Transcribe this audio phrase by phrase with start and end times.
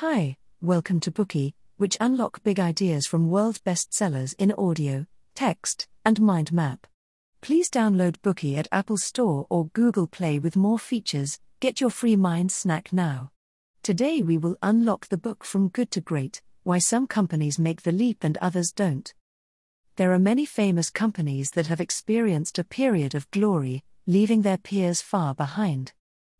[0.00, 6.20] Hi, welcome to Bookey, which unlock big ideas from world bestsellers in audio, text, and
[6.20, 6.86] mind map.
[7.40, 11.40] Please download Bookey at Apple Store or Google Play with more features.
[11.60, 13.30] Get your free mind snack now.
[13.82, 17.90] Today we will unlock the book From Good to Great Why Some Companies Make the
[17.90, 19.14] Leap and Others Don't.
[19.96, 25.00] There are many famous companies that have experienced a period of glory, leaving their peers
[25.00, 25.94] far behind.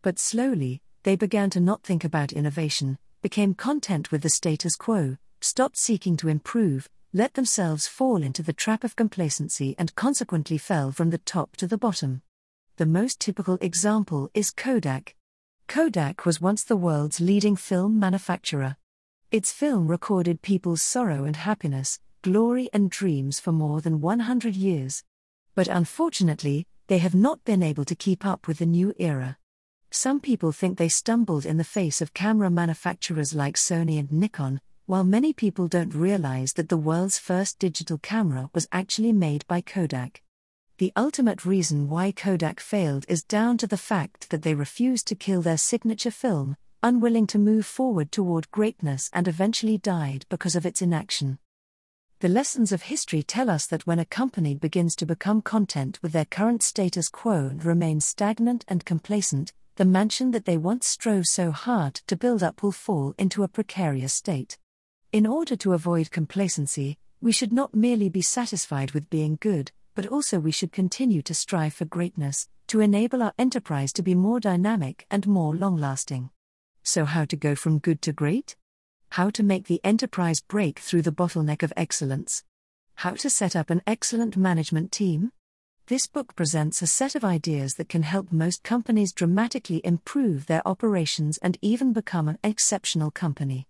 [0.00, 5.16] But slowly, they began to not think about innovation, became content with the status quo,
[5.40, 10.90] stopped seeking to improve, let themselves fall into the trap of complacency, and consequently fell
[10.90, 12.22] from the top to the bottom.
[12.76, 15.14] The most typical example is Kodak.
[15.68, 18.76] Kodak was once the world's leading film manufacturer.
[19.30, 25.04] Its film recorded people's sorrow and happiness, glory and dreams for more than 100 years.
[25.54, 29.38] But unfortunately, they have not been able to keep up with the new era.
[29.94, 34.58] Some people think they stumbled in the face of camera manufacturers like Sony and Nikon,
[34.86, 39.60] while many people don't realize that the world's first digital camera was actually made by
[39.60, 40.22] Kodak.
[40.78, 45.14] The ultimate reason why Kodak failed is down to the fact that they refused to
[45.14, 50.64] kill their signature film, unwilling to move forward toward greatness, and eventually died because of
[50.64, 51.38] its inaction.
[52.20, 56.12] The lessons of history tell us that when a company begins to become content with
[56.12, 61.26] their current status quo and remains stagnant and complacent, the mansion that they once strove
[61.26, 64.58] so hard to build up will fall into a precarious state.
[65.12, 70.06] In order to avoid complacency, we should not merely be satisfied with being good, but
[70.06, 74.40] also we should continue to strive for greatness, to enable our enterprise to be more
[74.40, 76.30] dynamic and more long lasting.
[76.82, 78.56] So, how to go from good to great?
[79.10, 82.44] How to make the enterprise break through the bottleneck of excellence?
[82.96, 85.32] How to set up an excellent management team?
[85.86, 90.66] This book presents a set of ideas that can help most companies dramatically improve their
[90.66, 93.66] operations and even become an exceptional company.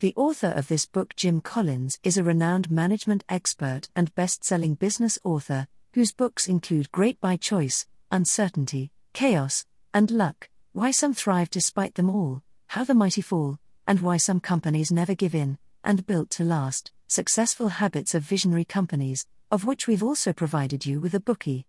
[0.00, 4.76] The author of this book, Jim Collins, is a renowned management expert and best selling
[4.76, 11.50] business author, whose books include Great by Choice, Uncertainty, Chaos, and Luck Why Some Thrive
[11.50, 16.06] Despite Them All, How the Mighty Fall, and Why Some Companies Never Give In, and
[16.06, 21.14] Built to Last Successful Habits of Visionary Companies, of which we've also provided you with
[21.14, 21.64] a Bookey.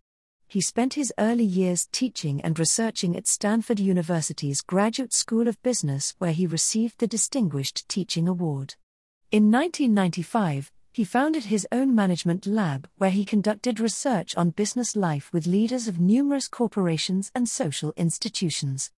[0.47, 6.15] He spent his early years teaching and researching at Stanford University's Graduate School of Business,
[6.19, 8.75] where he received the Distinguished Teaching Award.
[9.29, 15.31] In 1995, he founded his own management lab where he conducted research on business life
[15.31, 18.89] with leaders of numerous corporations and social institutions.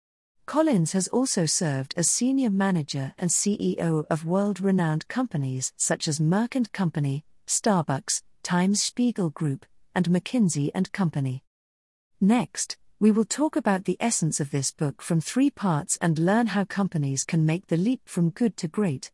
[0.45, 6.19] Collins has also served as senior manager and CEO of world renowned companies such as
[6.19, 11.43] Merck & Company, Starbucks, Times Spiegel Group, and McKinsey and Company.
[12.21, 16.47] Next, we will talk about the essence of this book from three parts and learn
[16.47, 19.11] how companies can make the leap from good to great.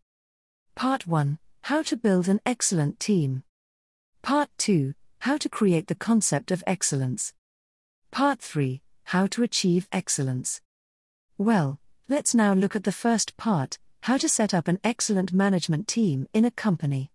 [0.75, 3.43] Part 1 How to build an excellent team.
[4.21, 7.33] Part 2 How to create the concept of excellence.
[8.11, 10.61] Part 3 How to achieve excellence.
[11.37, 15.87] Well, let's now look at the first part how to set up an excellent management
[15.87, 17.09] team in a company.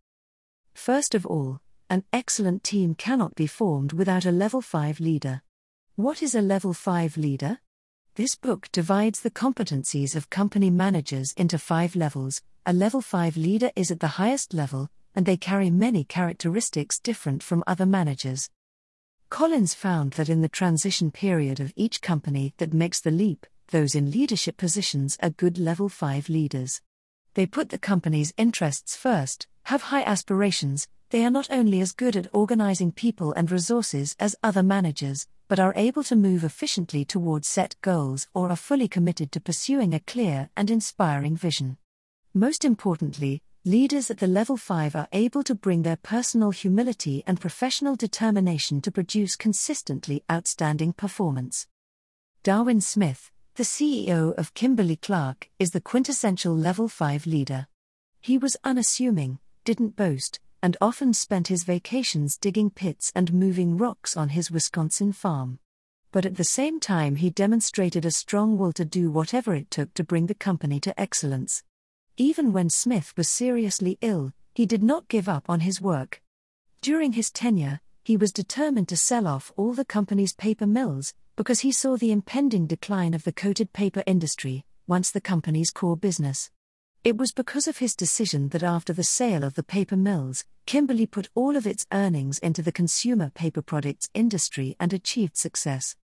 [0.75, 5.43] First of all, an excellent team cannot be formed without a level 5 leader.
[5.97, 7.59] What is a level 5 leader?
[8.15, 12.43] This book divides the competencies of company managers into five levels.
[12.65, 17.43] A level 5 leader is at the highest level, and they carry many characteristics different
[17.43, 18.51] from other managers.
[19.29, 23.97] Collins found that in the transition period of each company that makes the leap, those
[23.97, 26.83] in leadership positions are good level 5 leaders.
[27.35, 32.17] They put the company's interests first, have high aspirations, they are not only as good
[32.17, 37.49] at organizing people and resources as other managers, but are able to move efficiently towards
[37.49, 41.77] set goals or are fully committed to pursuing a clear and inspiring vision.
[42.33, 47.41] Most importantly, leaders at the level 5 are able to bring their personal humility and
[47.41, 51.67] professional determination to produce consistently outstanding performance.
[52.45, 57.67] Darwin Smith, the CEO of Kimberly Clark, is the quintessential level 5 leader.
[58.21, 64.17] He was unassuming, didn't boast, and often spent his vacations digging pits and moving rocks
[64.17, 65.59] on his Wisconsin farm.
[66.13, 69.95] But at the same time, he demonstrated a strong will to do whatever it took
[69.95, 71.63] to bring the company to excellence.
[72.17, 76.21] Even when Smith was seriously ill, he did not give up on his work.
[76.83, 81.61] During his tenure, he was determined to sell off all the company's paper mills, because
[81.61, 86.51] he saw the impending decline of the coated paper industry, once the company's core business.
[87.03, 91.07] It was because of his decision that after the sale of the paper mills, Kimberly
[91.07, 95.97] put all of its earnings into the consumer paper products industry and achieved success.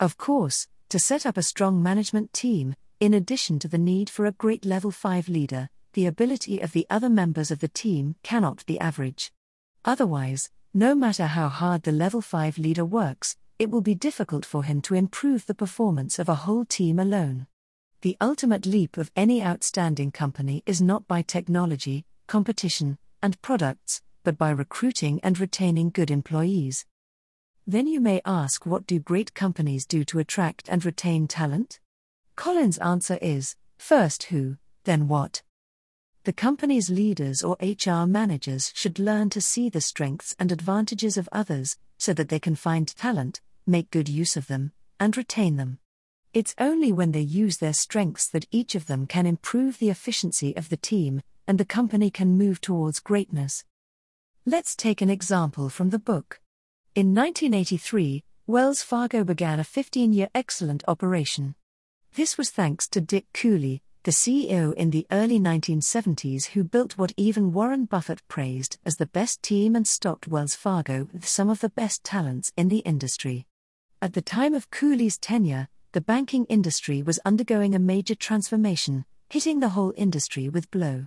[0.00, 4.24] Of course, to set up a strong management team, In addition to the need for
[4.24, 8.64] a great level 5 leader, the ability of the other members of the team cannot
[8.64, 9.30] be average.
[9.84, 14.64] Otherwise, no matter how hard the level 5 leader works, it will be difficult for
[14.64, 17.46] him to improve the performance of a whole team alone.
[18.04, 24.36] The ultimate leap of any outstanding company is not by technology, competition, and products, but
[24.36, 26.84] by recruiting and retaining good employees.
[27.66, 31.80] Then you may ask what do great companies do to attract and retain talent?
[32.36, 35.40] Collins' answer is first who, then what.
[36.24, 41.26] The company's leaders or HR managers should learn to see the strengths and advantages of
[41.32, 45.78] others so that they can find talent, make good use of them, and retain them.
[46.34, 50.56] It's only when they use their strengths that each of them can improve the efficiency
[50.56, 53.64] of the team and the company can move towards greatness.
[54.44, 56.40] Let's take an example from the book.
[56.96, 61.54] In 1983, Wells Fargo began a 15 year excellent operation.
[62.14, 67.12] This was thanks to Dick Cooley, the CEO in the early 1970s who built what
[67.16, 71.60] even Warren Buffett praised as the best team and stocked Wells Fargo with some of
[71.60, 73.46] the best talents in the industry.
[74.02, 79.60] At the time of Cooley's tenure, the banking industry was undergoing a major transformation, hitting
[79.60, 81.06] the whole industry with blow.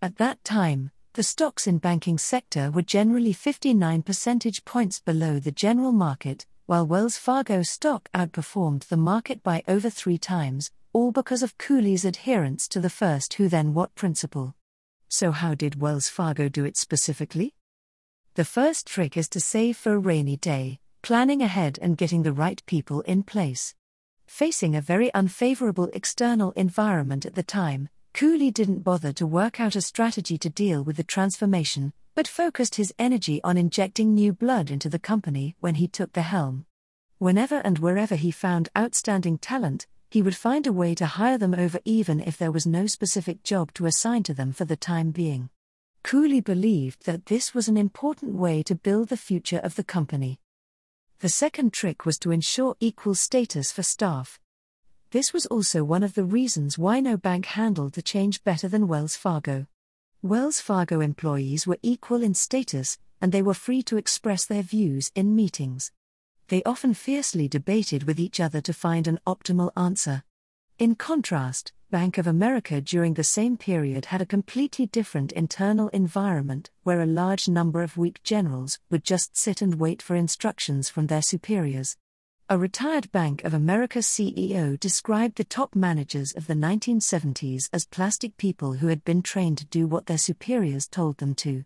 [0.00, 5.50] At that time, the stocks in banking sector were generally 59 percentage points below the
[5.50, 11.42] general market, while Wells Fargo stock outperformed the market by over 3 times, all because
[11.42, 14.54] of Cooley's adherence to the first who then what principle.
[15.08, 17.56] So how did Wells Fargo do it specifically?
[18.34, 22.32] The first trick is to save for a rainy day, planning ahead and getting the
[22.32, 23.74] right people in place.
[24.30, 29.76] Facing a very unfavorable external environment at the time, Cooley didn't bother to work out
[29.76, 34.70] a strategy to deal with the transformation, but focused his energy on injecting new blood
[34.70, 36.64] into the company when he took the helm.
[37.18, 41.52] Whenever and wherever he found outstanding talent, he would find a way to hire them
[41.52, 45.10] over even if there was no specific job to assign to them for the time
[45.10, 45.50] being.
[46.02, 50.38] Cooley believed that this was an important way to build the future of the company.
[51.20, 54.40] The second trick was to ensure equal status for staff.
[55.10, 58.88] This was also one of the reasons why no bank handled the change better than
[58.88, 59.66] Wells Fargo.
[60.22, 65.12] Wells Fargo employees were equal in status, and they were free to express their views
[65.14, 65.92] in meetings.
[66.48, 70.24] They often fiercely debated with each other to find an optimal answer.
[70.78, 76.70] In contrast, Bank of America during the same period had a completely different internal environment
[76.84, 81.08] where a large number of weak generals would just sit and wait for instructions from
[81.08, 81.96] their superiors.
[82.48, 88.36] A retired Bank of America CEO described the top managers of the 1970s as plastic
[88.36, 91.64] people who had been trained to do what their superiors told them to.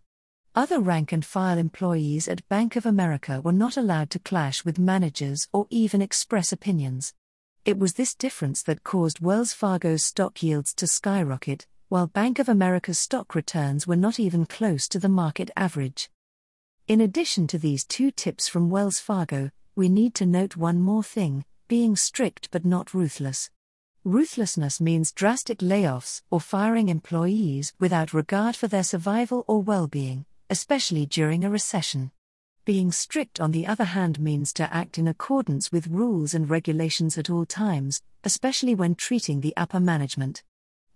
[0.55, 4.79] Other rank and file employees at Bank of America were not allowed to clash with
[4.79, 7.13] managers or even express opinions.
[7.65, 12.47] It was this difference that caused Wells Fargo's stock yields to skyrocket, while Bank of
[12.47, 16.11] America's stock returns were not even close to the market average.
[16.89, 21.03] In addition to these two tips from Wells Fargo, we need to note one more
[21.03, 23.49] thing being strict but not ruthless.
[24.05, 30.27] Ruthlessness means drastic layoffs or firing employees without regard for their survival or well being,
[30.51, 32.11] especially during a recession.
[32.65, 37.19] Being strict, on the other hand, means to act in accordance with rules and regulations
[37.19, 40.43] at all times, especially when treating the upper management.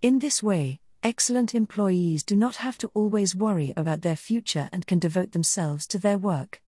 [0.01, 4.87] In this way, excellent employees do not have to always worry about their future and
[4.87, 6.59] can devote themselves to their work.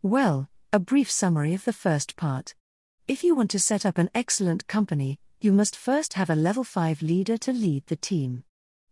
[0.00, 2.54] Well, a brief summary of the first part.
[3.06, 6.64] If you want to set up an excellent company, you must first have a level
[6.64, 8.44] 5 leader to lead the team.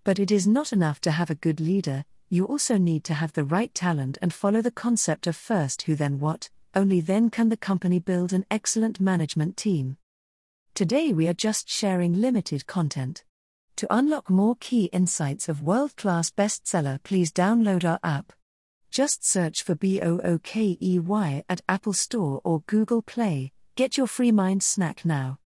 [0.05, 3.33] But it is not enough to have a good leader, you also need to have
[3.33, 7.49] the right talent and follow the concept of first who then what, only then can
[7.49, 9.97] the company build an excellent management team.
[10.73, 13.25] Today we are just sharing limited content.
[13.77, 18.33] To unlock more key insights of world class bestseller, please download our app.
[18.93, 23.53] Just search for BOOKEY at Apple Store or Google Play.
[23.75, 25.40] Get your free mind snack now.